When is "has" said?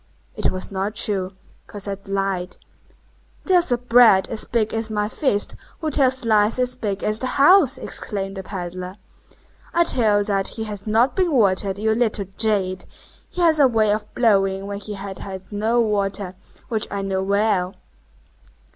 10.63-10.87, 13.43-13.59, 14.95-15.19